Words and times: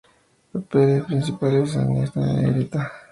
Papeles 0.51 1.03
principales 1.05 1.75
están 1.75 2.41
negrita. 2.41 2.91